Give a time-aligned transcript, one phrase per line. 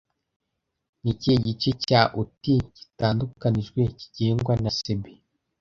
[1.03, 5.13] Ni ikihe gice cya UTI gitandukanijwe kigengwa na SEBI